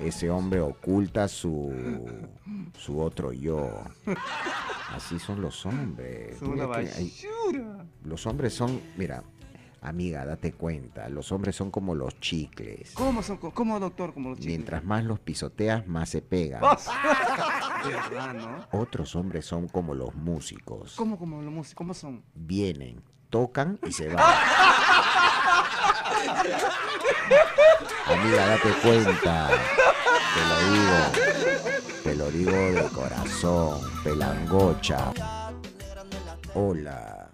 Ese 0.00 0.28
hombre 0.28 0.60
oculta 0.60 1.26
su, 1.26 1.72
su 2.78 3.00
otro 3.00 3.32
yo. 3.32 3.70
Así 4.94 5.18
son 5.18 5.40
los 5.40 5.64
hombres. 5.64 6.36
Es 6.36 6.42
una 6.42 6.66
basura. 6.66 7.86
los 8.04 8.26
hombres 8.26 8.52
son, 8.52 8.80
mira, 8.98 9.22
amiga, 9.88 10.24
date 10.24 10.52
cuenta, 10.52 11.08
los 11.08 11.30
hombres 11.32 11.56
son 11.56 11.70
como 11.70 11.94
los 11.94 12.18
chicles. 12.20 12.92
¿Cómo 12.94 13.22
son? 13.22 13.36
¿Cómo, 13.36 13.78
doctor? 13.78 14.12
Como 14.12 14.30
los 14.30 14.38
chicos. 14.38 14.48
Mientras 14.48 14.84
más 14.84 15.04
los 15.04 15.20
pisoteas, 15.20 15.86
más 15.86 16.08
se 16.08 16.22
pegan. 16.22 16.60
¿no? 18.36 18.66
Otros 18.72 19.14
hombres 19.14 19.46
son 19.46 19.68
como 19.68 19.94
los 19.94 20.14
músicos. 20.14 20.94
¿Cómo, 20.96 21.18
como 21.18 21.40
los 21.42 21.52
músicos? 21.52 21.76
¿Cómo 21.76 21.94
son? 21.94 22.24
Vienen, 22.34 23.02
tocan 23.30 23.78
y 23.86 23.92
se 23.92 24.08
van. 24.08 24.24
Amiga, 28.06 28.46
date 28.46 28.72
cuenta. 28.82 29.50
Te 30.34 30.40
lo 30.48 30.56
digo. 30.72 30.96
Te 32.02 32.14
lo 32.14 32.30
digo 32.30 32.52
de 32.52 32.88
corazón. 32.92 33.80
Pelangocha. 34.02 35.12
Hola. 36.54 37.30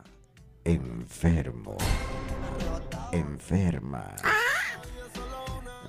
Enfermo. 0.65 1.77
Enferma. 3.13 4.15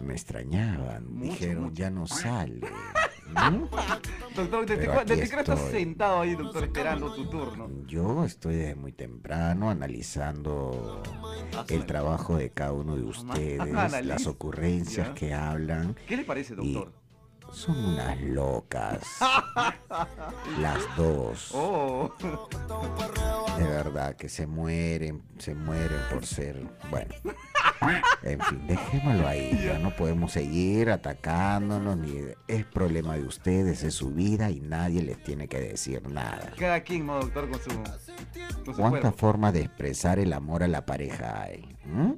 Me 0.02 0.14
extrañaban. 0.14 1.08
Mucho, 1.14 1.32
Dijeron, 1.32 1.64
mucho. 1.64 1.76
ya 1.76 1.90
no 1.90 2.06
sale. 2.08 2.60
¿Mm? 3.30 3.64
Doctor, 4.36 4.66
¿desde, 4.66 4.82
Pero 4.82 4.94
cu- 4.94 5.00
aquí 5.00 5.10
desde 5.10 5.28
qué 5.30 5.34
hora 5.34 5.42
estás 5.42 5.60
sentado 5.72 6.20
ahí, 6.22 6.36
doctor, 6.36 6.64
esperando 6.64 7.14
tu 7.16 7.30
turno? 7.30 7.70
Yo 7.86 8.26
estoy 8.26 8.56
desde 8.56 8.76
muy 8.76 8.92
temprano 8.92 9.70
analizando 9.70 11.02
el 11.70 11.86
trabajo 11.86 12.36
de 12.36 12.50
cada 12.50 12.74
uno 12.74 12.96
de 12.96 13.04
ustedes, 13.04 13.72
las 14.06 14.28
ocurrencias 14.28 15.10
que 15.12 15.34
hablan. 15.34 15.96
¿Qué 16.08 16.18
le 16.18 16.26
parece, 16.26 16.56
doctor? 16.56 16.92
Son 17.54 17.78
unas 17.94 18.20
locas. 18.22 19.00
Las 20.60 20.80
dos. 20.98 21.52
Oh, 21.54 22.12
De 23.58 23.64
verdad, 23.64 24.16
que 24.16 24.28
se 24.28 24.48
mueren, 24.48 25.24
se 25.38 25.54
mueren 25.54 26.00
por 26.12 26.26
ser. 26.26 26.62
Bueno. 26.90 27.14
En 28.24 28.40
fin, 28.40 28.68
dejémoslo 28.68 29.28
ahí. 29.28 29.62
Ya 29.64 29.78
no 29.78 29.96
podemos 29.96 30.32
seguir 30.32 30.90
atacándonos. 30.90 31.98
Ni... 31.98 32.18
Es 32.48 32.66
problema 32.66 33.16
de 33.16 33.24
ustedes, 33.24 33.84
es 33.84 33.94
su 33.94 34.12
vida 34.12 34.50
y 34.50 34.60
nadie 34.60 35.02
les 35.04 35.22
tiene 35.24 35.48
que 35.48 35.60
decir 35.60 36.08
nada. 36.10 36.52
cada 36.58 36.82
quien, 36.82 37.06
¿no, 37.06 37.20
doctor, 37.20 37.50
con 37.50 37.60
su, 37.62 37.70
con 38.66 38.76
su 38.76 38.82
¿Cuántas 38.82 39.16
formas 39.16 39.54
de 39.54 39.62
expresar 39.62 40.20
el 40.20 40.34
amor 40.34 40.64
a 40.64 40.68
la 40.68 40.86
pareja 40.86 41.42
hay? 41.44 41.78
¿Mm? 41.86 42.14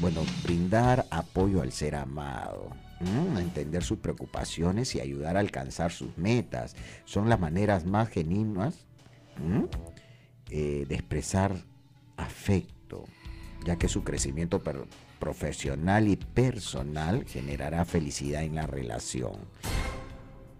Bueno, 0.00 0.22
brindar 0.42 1.06
apoyo 1.10 1.62
al 1.62 1.70
ser 1.70 1.94
amado, 1.94 2.70
¿m? 3.06 3.40
entender 3.40 3.82
sus 3.82 3.98
preocupaciones 3.98 4.94
y 4.94 5.00
ayudar 5.00 5.36
a 5.36 5.40
alcanzar 5.40 5.92
sus 5.92 6.16
metas 6.16 6.76
son 7.04 7.28
las 7.28 7.40
maneras 7.40 7.84
más 7.84 8.08
genuinas 8.08 8.86
¿m? 9.36 9.66
eh, 10.50 10.86
de 10.88 10.94
expresar 10.94 11.56
afecto, 12.16 13.04
ya 13.64 13.76
que 13.76 13.88
su 13.88 14.04
crecimiento 14.04 14.62
profesional 15.18 16.08
y 16.08 16.16
personal 16.16 17.24
generará 17.24 17.84
felicidad 17.84 18.42
en 18.42 18.54
la 18.54 18.66
relación. 18.66 19.32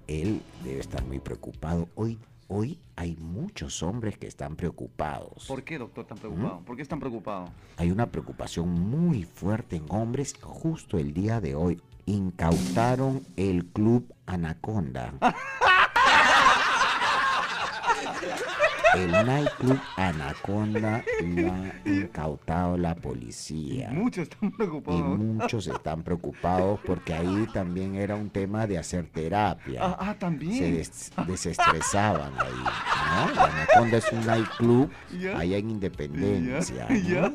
Él 0.06 0.42
debe 0.62 0.80
estar 0.80 1.04
muy 1.04 1.18
preocupado. 1.18 1.88
Hoy, 1.94 2.18
hoy 2.48 2.78
hay 2.96 3.16
muchos 3.16 3.82
hombres 3.82 4.18
que 4.18 4.26
están 4.26 4.56
preocupados. 4.56 5.46
¿Por 5.46 5.64
qué, 5.64 5.78
doctor, 5.78 6.06
tan 6.06 6.18
preocupado? 6.18 6.60
¿Por 6.60 6.76
qué 6.76 6.82
es 6.82 6.88
tan 6.88 7.00
preocupado? 7.00 7.48
Hay 7.76 7.90
una 7.90 8.10
preocupación 8.10 8.68
muy 8.68 9.24
fuerte 9.24 9.76
en 9.76 9.86
hombres. 9.88 10.34
Justo 10.40 10.98
el 10.98 11.14
día 11.14 11.40
de 11.40 11.54
hoy 11.54 11.80
incautaron 12.06 13.22
el 13.36 13.66
club 13.66 14.12
Anaconda. 14.26 15.12
El 18.94 19.10
nightclub 19.10 19.80
Anaconda 19.96 21.02
lo 21.24 21.52
ha 21.52 21.72
incautado 21.84 22.76
la 22.76 22.94
policía. 22.94 23.90
Muchos 23.90 24.28
están 24.28 24.50
Y 24.50 24.52
preocupados. 24.52 25.18
muchos 25.18 25.66
están 25.66 26.02
preocupados 26.04 26.78
porque 26.86 27.12
ahí 27.12 27.46
también 27.52 27.96
era 27.96 28.14
un 28.14 28.30
tema 28.30 28.68
de 28.68 28.78
hacer 28.78 29.06
terapia. 29.10 29.80
Ah, 29.82 29.96
ah, 29.98 30.12
Se 30.12 30.18
también. 30.18 30.74
des- 30.76 31.12
desestresaban 31.26 32.32
ahí. 32.38 33.36
Anaconda 33.36 33.96
es 33.98 34.12
un 34.12 34.24
nightclub 34.26 34.90
allá 35.36 35.56
en 35.56 35.70
Independencia. 35.70 36.86
¿no? 36.88 37.32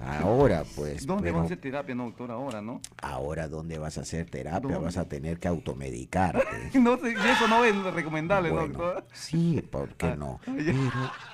Ahora, 0.00 0.64
pues. 0.76 1.06
¿Dónde 1.06 1.24
pero 1.24 1.34
vamos 1.34 1.50
a 1.50 1.54
hacer 1.54 1.60
terapia, 1.60 1.94
no, 1.94 2.04
doctor, 2.04 2.30
ahora, 2.30 2.62
no? 2.62 2.80
Ahora, 3.02 3.48
¿dónde 3.48 3.78
vas 3.78 3.98
a 3.98 4.00
hacer 4.00 4.28
terapia? 4.30 4.60
¿Dónde? 4.60 4.78
Vas 4.78 4.96
a 4.96 5.08
tener 5.08 5.38
que 5.38 5.48
automedicarte. 5.48 6.40
No 6.80 6.98
sé, 6.98 7.12
eso 7.12 7.46
no 7.48 7.64
es 7.64 7.76
recomendable, 7.92 8.50
Bueno, 8.50 8.68
doctor. 8.68 9.06
sí, 9.12 9.62
¿por 9.70 9.94
qué 9.94 10.06
Ah, 10.06 10.16
no? 10.16 10.40
Pero 10.44 10.72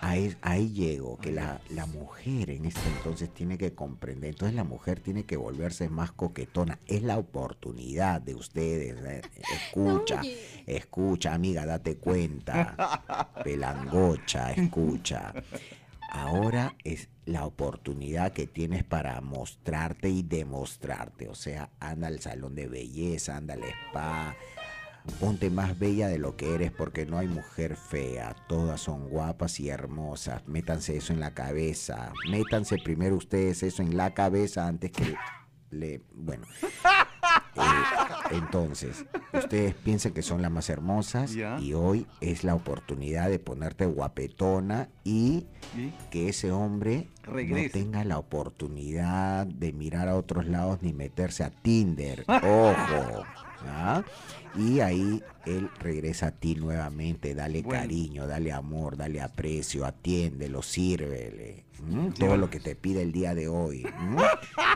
ahí, 0.01 0.37
ahí 0.43 0.73
llego, 0.73 1.19
que 1.19 1.31
la, 1.33 1.61
la 1.71 1.87
mujer 1.87 2.51
en 2.51 2.65
este 2.65 2.81
entonces 2.97 3.31
tiene 3.33 3.57
que 3.57 3.75
comprender, 3.75 4.31
entonces 4.31 4.57
la 4.57 4.65
mujer 4.65 5.01
tiene 5.01 5.25
que 5.25 5.37
volverse 5.37 5.89
más 5.89 6.11
coquetona, 6.13 6.79
es 6.87 7.03
la 7.03 7.19
oportunidad 7.19 8.21
de 8.21 8.35
ustedes, 8.35 8.97
eh, 9.05 9.23
escucha, 9.55 10.23
escucha 10.67 11.33
amiga, 11.35 11.65
date 11.67 11.97
cuenta, 11.97 13.31
pelangocha, 13.45 14.53
escucha. 14.53 15.33
Ahora 16.11 16.75
es 16.85 17.09
la 17.27 17.45
oportunidad 17.45 18.33
que 18.33 18.47
tienes 18.47 18.85
para 18.85 19.21
mostrarte 19.21 20.09
y 20.09 20.23
demostrarte, 20.23 21.29
o 21.29 21.35
sea, 21.35 21.71
anda 21.81 22.07
al 22.07 22.21
salón 22.21 22.55
de 22.55 22.69
belleza, 22.69 23.37
anda 23.37 23.55
al 23.55 23.65
spa, 23.65 24.37
Ponte 25.21 25.51
más 25.51 25.79
bella 25.79 26.09
de 26.09 26.19
lo 26.19 26.37
que 26.37 26.55
eres 26.55 26.73
porque 26.73 27.07
no 27.07 27.19
hay 27.19 27.29
mujer 27.29 27.77
fea. 27.77 28.35
Todas 28.49 28.81
son 28.81 29.09
guapas 29.09 29.61
y 29.61 29.69
hermosas. 29.69 30.47
Métanse 30.47 30.97
eso 30.97 31.13
en 31.13 31.21
la 31.21 31.33
cabeza. 31.33 32.13
Métanse 32.29 32.77
primero 32.79 33.17
ustedes 33.17 33.63
eso 33.63 33.83
en 33.83 33.97
la 33.97 34.13
cabeza 34.15 34.67
antes 34.67 34.91
que 34.91 35.15
le... 35.71 36.03
Bueno. 36.13 36.47
Eh, 37.57 37.61
entonces, 38.33 39.05
ustedes 39.33 39.75
piensan 39.75 40.13
que 40.13 40.23
son 40.23 40.43
las 40.43 40.51
más 40.51 40.69
hermosas 40.69 41.33
y 41.61 41.73
hoy 41.75 42.07
es 42.21 42.45
la 42.45 42.55
oportunidad 42.55 43.31
de 43.31 43.39
ponerte 43.39 43.87
guapetona 43.87 44.89
y 45.05 45.47
¿Y? 45.77 45.93
que 46.11 46.29
ese 46.29 46.53
hombre 46.53 47.09
Regrese. 47.23 47.67
no 47.79 47.85
tenga 47.85 48.05
la 48.05 48.19
oportunidad 48.19 49.47
de 49.47 49.73
mirar 49.73 50.09
a 50.09 50.17
otros 50.17 50.47
lados 50.47 50.79
ni 50.83 50.93
meterse 50.93 51.45
a 51.45 51.51
Tinder. 51.51 52.25
Ojo. 52.29 53.25
¿ah? 53.69 54.03
Y 54.57 54.81
ahí 54.81 55.23
él 55.45 55.71
regresa 55.81 56.29
a 56.29 56.31
ti 56.33 56.55
nuevamente, 56.57 57.35
dale 57.35 57.63
Bueno. 57.63 57.81
cariño, 57.83 58.27
dale 58.27 58.53
amor, 58.53 58.97
dale 58.97 59.21
aprecio, 59.21 59.85
atiéndelo, 59.87 60.63
sírvele. 60.63 61.65
¿m? 61.91 62.11
Todo 62.19 62.37
lo 62.37 62.49
que 62.51 62.59
te 62.61 62.75
pide 62.75 63.03
el 63.03 63.13
día 63.13 63.35
de 63.35 63.49
hoy. 63.49 63.87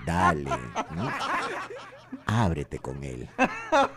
Dale. 0.07 0.43
¿m? 0.50 1.11
Ábrete 2.26 2.79
con 2.79 3.02
él. 3.05 3.29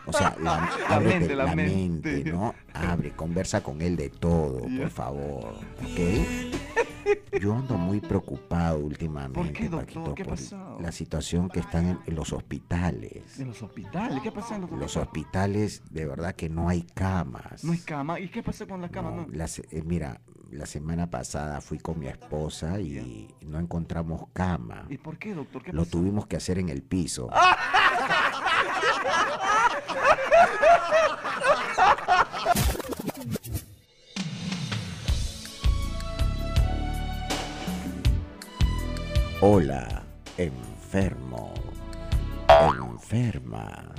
O 0.05 0.13
sea, 0.13 0.35
la, 0.41 0.69
La 0.89 0.95
ábrete 0.95 1.19
mente, 1.19 1.35
la 1.35 1.45
la 1.45 1.55
mente. 1.55 2.11
mente, 2.13 2.31
¿no? 2.31 2.53
Abre, 2.73 3.11
conversa 3.11 3.61
con 3.61 3.81
él 3.81 3.95
de 3.95 4.09
todo, 4.09 4.61
por 4.61 4.89
favor. 4.89 5.55
¿Ok? 5.81 7.39
Yo 7.41 7.53
ando 7.53 7.77
muy 7.77 7.99
preocupado 7.99 8.79
últimamente, 8.79 9.39
¿Por 9.39 9.51
qué? 9.51 9.69
Paquito, 9.69 10.15
¿Qué 10.15 10.21
ha 10.21 10.25
por 10.25 10.35
pasado? 10.35 10.79
la 10.79 10.91
situación 10.91 11.49
que 11.49 11.59
están 11.59 11.99
en, 12.05 12.15
los 12.15 12.31
hospitales. 12.31 13.39
En 13.39 13.47
los 13.49 13.61
hospitales, 13.61 14.21
¿qué 14.21 14.31
pasa 14.31 14.55
en 14.55 14.61
los 14.61 14.71
Los 14.71 14.95
hospitales? 14.97 15.79
hospitales, 15.79 15.83
de 15.93 16.05
verdad 16.05 16.33
que 16.35 16.49
no 16.49 16.69
hay 16.69 16.83
camas. 16.83 17.63
No 17.63 17.73
hay 17.73 17.79
cama. 17.79 18.19
¿Y 18.19 18.29
qué 18.29 18.41
pasa 18.41 18.65
con 18.65 18.81
la 18.81 18.89
cama? 18.89 19.11
No, 19.11 19.27
eh, 19.33 19.83
mira, 19.85 20.21
la 20.51 20.65
semana 20.65 21.09
pasada 21.09 21.59
fui 21.59 21.77
con 21.79 21.99
mi 21.99 22.07
esposa 22.07 22.79
y 22.79 23.27
no 23.41 23.59
encontramos 23.59 24.25
cama. 24.31 24.85
¿Y 24.89 24.97
por 24.97 25.17
qué, 25.17 25.33
doctor? 25.33 25.61
¿Qué 25.63 25.73
Lo 25.73 25.81
pasó? 25.83 25.91
tuvimos 25.97 26.27
que 26.27 26.37
hacer 26.37 26.57
en 26.59 26.69
el 26.69 26.83
piso. 26.83 27.29
Hola, 39.45 40.03
enfermo. 40.37 41.53
Enferma. 42.47 43.93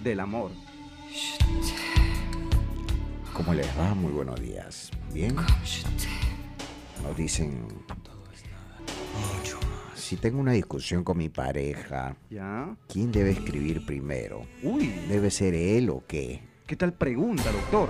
Del 0.00 0.20
amor. 0.20 0.52
¿Cómo 3.32 3.52
les 3.52 3.66
va? 3.76 3.94
Muy 3.94 4.12
buenos 4.12 4.40
días. 4.40 4.90
¿Bien? 5.12 5.34
Nos 7.02 7.16
dicen... 7.16 7.84
Si 10.10 10.16
tengo 10.16 10.40
una 10.40 10.50
discusión 10.50 11.04
con 11.04 11.18
mi 11.18 11.28
pareja, 11.28 12.16
¿Ya? 12.30 12.76
¿quién 12.88 13.12
debe 13.12 13.30
escribir 13.30 13.86
primero? 13.86 14.44
Uy, 14.60 14.88
¿Debe 15.08 15.30
ser 15.30 15.54
él 15.54 15.88
o 15.88 16.02
qué? 16.04 16.42
¿qué 16.66 16.74
tal 16.74 16.92
pregunta, 16.94 17.44
doctor? 17.52 17.88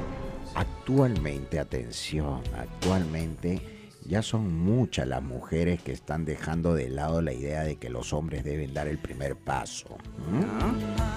Actualmente, 0.54 1.58
atención, 1.58 2.42
actualmente 2.54 3.62
ya 4.04 4.20
son 4.20 4.54
muchas 4.54 5.08
las 5.08 5.22
mujeres 5.22 5.80
que 5.82 5.92
están 5.92 6.26
dejando 6.26 6.74
de 6.74 6.90
lado 6.90 7.22
la 7.22 7.32
idea 7.32 7.62
de 7.62 7.76
que 7.76 7.88
los 7.88 8.12
hombres 8.12 8.44
deben 8.44 8.74
dar 8.74 8.86
el 8.86 8.98
primer 8.98 9.34
paso. 9.34 9.96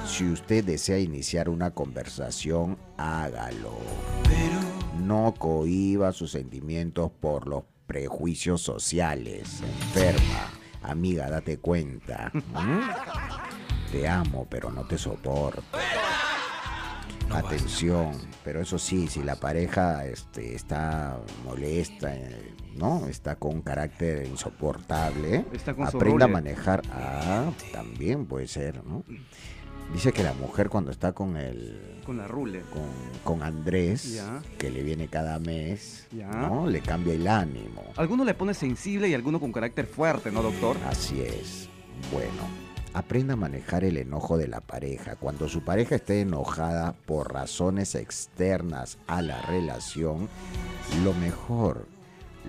Si 0.08 0.24
usted 0.24 0.64
desea 0.64 1.00
iniciar 1.00 1.50
una 1.50 1.72
conversación, 1.72 2.78
hágalo. 2.96 3.74
No 5.04 5.34
cohiba 5.38 6.14
sus 6.14 6.32
sentimientos 6.32 7.12
por 7.12 7.50
los 7.50 7.66
prejuicios 7.88 8.62
sociales. 8.62 9.60
Enferma. 9.82 10.63
Amiga, 10.84 11.30
date 11.30 11.58
cuenta. 11.60 12.32
¿m? 12.34 12.82
Te 13.92 14.08
amo, 14.08 14.48
pero 14.50 14.72
no 14.72 14.86
te 14.86 14.98
soporto. 14.98 15.62
Atención, 17.32 18.12
pero 18.44 18.62
eso 18.62 18.78
sí, 18.78 19.08
si 19.08 19.24
la 19.24 19.36
pareja 19.36 20.06
este, 20.06 20.54
está 20.54 21.18
molesta, 21.44 22.14
¿no? 22.76 23.08
Está 23.08 23.38
con 23.38 23.56
un 23.56 23.62
carácter 23.62 24.28
insoportable, 24.28 25.46
aprenda 25.80 26.26
a 26.26 26.28
manejar. 26.28 26.84
Ah, 26.92 27.50
también 27.72 28.28
puede 28.28 28.48
ser, 28.48 28.84
¿no? 28.84 29.04
Dice 29.94 30.12
que 30.12 30.24
la 30.24 30.34
mujer 30.34 30.70
cuando 30.70 30.90
está 30.92 31.12
con 31.14 31.38
el 31.38 32.00
Con 32.06 32.18
la 32.18 32.28
rule. 32.28 32.62
con, 32.74 32.82
con 33.24 33.44
Andrés, 33.44 34.14
Ya. 34.16 34.42
que 34.58 34.70
le 34.72 34.82
viene 34.84 35.08
cada 35.08 35.38
mes, 35.40 36.08
Ya. 36.12 36.28
¿no? 36.30 36.68
Le 36.68 36.82
cambia 36.82 37.14
el 37.14 37.28
ánimo. 37.28 37.84
Alguno 37.96 38.26
le 38.26 38.34
pone 38.34 38.54
sensible 38.54 39.08
y 39.08 39.14
alguno 39.14 39.40
con 39.40 39.52
carácter 39.52 39.86
fuerte, 39.86 40.32
¿no, 40.32 40.42
doctor? 40.42 40.78
Así 40.90 41.22
es. 41.22 41.70
Bueno, 42.12 42.32
aprenda 42.94 43.34
a 43.34 43.38
manejar 43.38 43.84
el 43.84 43.98
enojo 43.98 44.38
de 44.38 44.48
la 44.48 44.62
pareja. 44.62 45.16
Cuando 45.16 45.48
su 45.48 45.62
pareja 45.64 45.96
esté 45.96 46.22
enojada 46.22 46.94
por 47.06 47.32
razones 47.32 47.94
externas 47.94 48.98
a 49.08 49.22
la 49.22 49.42
relación, 49.44 50.28
lo 51.04 51.14
mejor, 51.14 51.88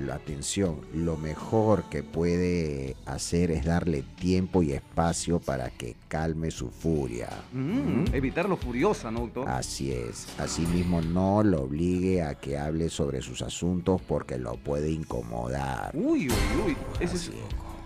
la 0.00 0.16
atención, 0.16 0.80
lo 0.92 1.16
mejor 1.16 1.84
que 1.84 2.02
puede 2.02 2.96
hacer 3.06 3.50
es 3.50 3.64
darle 3.64 4.02
tiempo 4.02 4.62
y 4.62 4.72
espacio 4.72 5.40
para 5.40 5.70
que 5.70 5.96
calme 6.08 6.50
su 6.50 6.70
furia. 6.70 7.28
Mm, 7.52 8.04
Evitar 8.12 8.48
lo 8.48 8.56
furiosa, 8.56 9.10
¿no, 9.10 9.20
doctor? 9.20 9.48
Así 9.48 9.92
es. 9.92 10.26
Asimismo, 10.38 11.00
no 11.00 11.42
lo 11.42 11.62
obligue 11.62 12.22
a 12.22 12.34
que 12.34 12.58
hable 12.58 12.88
sobre 12.90 13.20
sus 13.22 13.42
asuntos 13.42 14.00
porque 14.02 14.38
lo 14.38 14.56
puede 14.56 14.90
incomodar. 14.90 15.92
Uy, 15.94 16.28
uy, 16.28 16.62
uy. 16.66 16.76
Ese 17.00 17.16
es, 17.16 17.30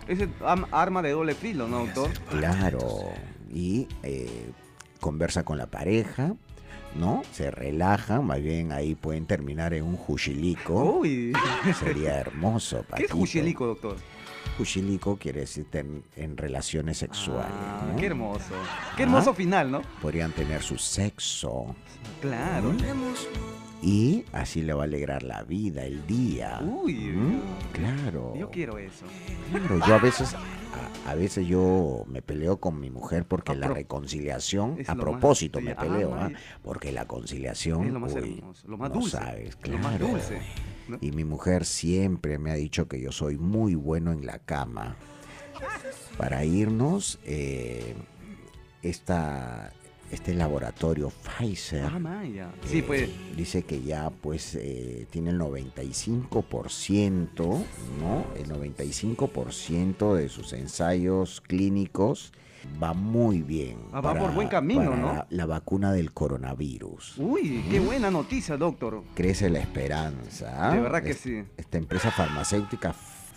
ese 0.07 0.29
arma 0.73 1.03
de 1.03 1.11
doble 1.11 1.35
filo, 1.35 1.69
¿no, 1.69 1.81
doctor? 1.81 2.11
Claro. 2.31 3.11
Y 3.53 3.87
eh, 4.03 4.51
conversa 5.01 5.45
con 5.45 5.59
la 5.59 5.67
pareja, 5.67 6.35
¿no? 6.97 7.23
Se 7.33 7.51
relaja, 7.51 8.21
más 8.21 8.43
bien 8.43 8.73
ahí 8.73 8.95
pueden 8.95 9.27
terminar 9.27 9.75
en 9.75 9.85
un 9.85 9.97
juchilico. 9.97 10.99
Uy. 11.01 11.33
Sería 11.79 12.19
hermoso, 12.19 12.77
¿Qué 12.81 12.83
es 12.83 12.87
Paquito. 13.09 13.17
Juchelico, 13.17 13.67
doctor? 13.67 13.97
Juchilico 14.57 15.17
quiere 15.17 15.41
decir 15.41 15.67
ten- 15.71 16.03
en 16.17 16.37
relaciones 16.37 16.99
sexuales. 16.99 17.47
Ah, 17.53 17.87
¿no? 17.91 17.97
qué 17.97 18.07
hermoso. 18.07 18.55
Qué 18.97 19.03
hermoso 19.05 19.31
Ah. 19.31 19.35
final, 19.35 19.71
¿no? 19.71 19.83
Podrían 20.03 20.33
tener 20.33 20.63
su 20.63 20.77
sexo 20.79 21.75
Claro. 22.21 22.73
Y 23.83 24.25
así 24.33 24.63
le 24.63 24.73
va 24.73 24.83
a 24.83 24.85
alegrar 24.85 25.23
la 25.23 25.43
vida, 25.45 25.85
el 25.85 26.07
día. 26.07 26.61
Uy, 26.63 26.95
¿Mm? 26.95 27.41
Claro. 27.73 28.35
Yo 28.37 28.51
quiero 28.51 28.77
eso. 28.79 29.07
Claro, 29.51 29.79
yo 29.87 29.95
a 29.95 29.99
veces, 29.99 30.35
a, 30.35 31.11
a 31.11 31.15
veces 31.15 31.47
yo 31.47 32.05
me 32.09 32.21
peleo 32.23 32.59
con 32.59 32.81
mi 32.81 32.91
mujer 32.91 33.25
porque 33.25 33.53
A 33.53 33.55
la 33.55 33.69
reconciliación, 33.69 34.79
a 34.87 34.95
más- 34.95 35.03
propósito 35.05 35.61
sí, 35.61 35.65
me 35.67 35.75
peleo, 35.77 36.11
no, 36.11 36.17
¿ah? 36.23 36.31
porque 36.63 36.91
la 36.93 37.07
conciliación, 37.07 37.85
Es 37.87 37.93
lo 37.93 38.01
más 38.01 38.13
uy, 38.15 38.35
hermoso, 38.39 38.69
lo 38.69 38.77
más 38.79 38.89
no 38.91 38.95
dulce. 38.97 39.11
sabes, 39.17 39.57
Lo 39.65 39.79
más 39.79 39.97
claro. 39.97 40.09
dulce. 40.09 40.39
¿no? 40.89 40.99
Y 41.01 41.13
mi 41.13 41.25
mujer 41.25 41.65
siempre 41.65 42.39
me 42.39 42.51
ha 42.51 42.55
dicho 42.55 42.89
que 42.89 43.01
yo 43.01 43.13
soy 43.13 43.37
muy 43.39 43.75
bueno 43.77 44.11
en 44.13 44.27
la 44.27 44.39
cama. 44.41 44.97
Para 46.17 46.45
irnos, 46.45 47.19
eh, 47.25 47.95
esta, 48.83 49.73
este 50.11 50.35
laboratorio 50.35 51.11
Pfizer 51.11 51.85
Ah. 51.85 51.99
Sí, 52.67 52.79
eh, 52.79 52.85
pues. 52.87 53.11
Dice 53.37 53.63
que 53.63 53.83
ya 53.83 54.11
pues 54.11 54.55
eh, 54.55 55.07
tiene 55.11 55.31
el 55.31 55.39
95%, 55.39 57.65
¿no? 58.01 58.25
El 58.37 58.49
95% 58.51 60.15
de 60.15 60.29
sus 60.29 60.53
ensayos 60.53 61.41
clínicos 61.41 62.33
va 62.83 62.93
muy 62.93 63.43
bien. 63.43 63.79
Ah, 63.93 64.01
va 64.01 64.15
por 64.19 64.35
buen 64.35 64.49
camino, 64.49 64.91
para 64.91 64.97
¿no? 64.97 65.27
La 65.31 65.47
vacuna 65.47 65.93
del 65.93 66.13
coronavirus. 66.13 67.15
Uy, 67.19 67.65
qué 67.71 67.81
buena 67.81 68.11
noticia, 68.11 68.57
doctor. 68.57 69.03
Crece 69.15 69.49
la 69.49 69.61
esperanza. 69.61 70.73
De 70.73 70.81
verdad 70.81 71.03
que 71.03 71.11
Es- 71.11 71.21
sí. 71.21 71.43
Esta 71.57 71.79
empresa 71.79 72.11
farmacéutica 72.11 72.93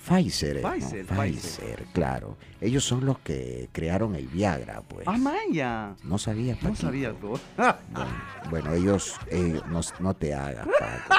Pfizer. 0.06 0.58
eh, 0.58 0.62
no, 0.62 0.70
Pfizer, 0.72 1.06
Pfizer, 1.06 1.86
claro. 1.94 2.38
Ellos 2.60 2.84
son 2.84 3.06
los 3.06 3.20
que 3.20 3.70
crearon 3.72 4.16
el 4.16 4.28
Viagra, 4.28 4.82
pues. 4.88 5.08
Ah, 5.08 5.18
Maya. 5.18 5.96
No 6.04 6.18
sabías, 6.18 6.58
No 6.62 6.70
Paquito? 6.70 6.88
sabía, 6.88 7.10
doctor. 7.10 7.40
Ah, 7.58 7.78
Bueno, 7.92 8.10
bueno, 8.50 8.74
ellos, 8.74 9.16
eh, 9.28 9.60
no, 9.70 9.82
no 10.00 10.14
te 10.14 10.34
hagas, 10.34 10.68
Paco. 10.80 11.16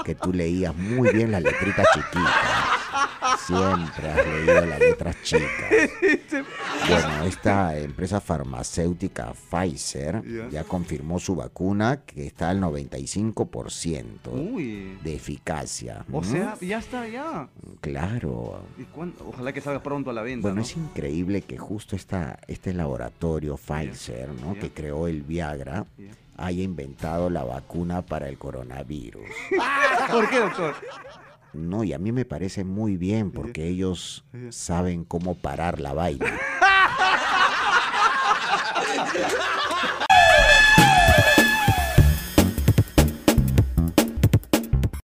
Que 0.04 0.14
tú 0.14 0.32
leías 0.32 0.74
muy 0.74 1.10
bien 1.12 1.30
las 1.30 1.42
letritas 1.42 1.86
chiquitas. 1.94 2.34
Siempre 3.46 4.08
has 4.10 4.26
leído 4.26 4.66
las 4.66 4.78
letras 4.78 5.16
chicas. 5.22 5.90
Bueno, 6.88 7.24
esta 7.24 7.78
empresa 7.78 8.20
farmacéutica 8.20 9.32
Pfizer 9.50 10.22
Ya. 10.50 10.64
confirmó 10.64 11.18
su 11.18 11.34
vacuna 11.36 12.00
que 12.04 12.26
está 12.26 12.50
al 12.50 12.60
95% 12.60 14.30
Uy. 14.32 14.98
de 15.02 15.14
eficacia. 15.14 16.04
O 16.12 16.20
¿Mm? 16.20 16.24
sea, 16.24 16.56
ya 16.60 16.78
está, 16.78 17.06
ya. 17.08 17.48
Claro. 17.80 18.62
Ojalá 19.26 19.52
que 19.52 19.60
salga 19.60 19.82
pronto 19.82 20.10
a 20.10 20.12
la 20.12 20.22
venta. 20.22 20.42
Bueno, 20.48 20.56
¿no? 20.56 20.62
es 20.62 20.76
increíble 20.76 21.42
que 21.42 21.58
justo 21.58 21.96
esta, 21.96 22.38
este 22.46 22.72
laboratorio 22.72 23.56
Pfizer, 23.56 24.28
¿no? 24.40 24.54
que 24.54 24.70
creó 24.70 25.06
el 25.06 25.22
Viagra, 25.22 25.86
Ya. 25.98 26.10
haya 26.36 26.62
inventado 26.62 27.30
la 27.30 27.44
vacuna 27.44 28.02
para 28.02 28.28
el 28.28 28.38
coronavirus. 28.38 29.22
¿Por 30.10 30.28
qué, 30.30 30.38
doctor? 30.40 30.74
No, 31.52 31.84
y 31.84 31.92
a 31.92 31.98
mí 31.98 32.12
me 32.12 32.24
parece 32.24 32.64
muy 32.64 32.96
bien 32.96 33.30
porque 33.32 33.68
ellos 33.68 34.24
saben 34.50 35.04
cómo 35.04 35.34
parar 35.34 35.80
la 35.80 35.92
vaina. 35.92 36.38